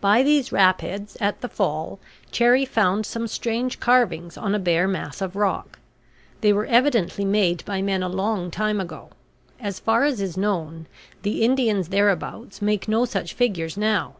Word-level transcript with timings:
By 0.00 0.24
these 0.24 0.50
rapids, 0.50 1.16
at 1.20 1.40
the 1.40 1.48
fall, 1.48 2.00
Cherrie 2.32 2.64
found 2.64 3.06
some 3.06 3.28
strange 3.28 3.78
carvings 3.78 4.36
on 4.36 4.56
a 4.56 4.58
bare 4.58 4.88
mass 4.88 5.20
of 5.20 5.36
rock. 5.36 5.78
They 6.40 6.52
were 6.52 6.66
evidently 6.66 7.24
made 7.24 7.64
by 7.64 7.80
men 7.80 8.02
a 8.02 8.08
long 8.08 8.50
time 8.50 8.80
ago. 8.80 9.10
As 9.60 9.78
far 9.78 10.02
as 10.02 10.20
is 10.20 10.36
known, 10.36 10.88
the 11.22 11.42
Indians 11.44 11.90
thereabouts 11.90 12.60
make 12.60 12.88
no 12.88 13.04
such 13.04 13.34
figures 13.34 13.76
now. 13.76 14.16